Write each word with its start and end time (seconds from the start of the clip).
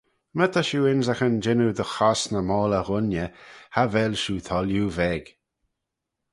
My 0.37 0.47
ta 0.53 0.61
shiu 0.67 0.81
ynrican 0.91 1.33
jannoo 1.43 1.71
dy 1.77 1.85
chosney 1.93 2.43
moylley 2.49 2.83
ghooiney 2.87 3.27
cha 3.73 3.83
vel 3.93 4.13
shiu 4.21 4.35
thoilliu 4.47 4.87
veg. 4.97 5.23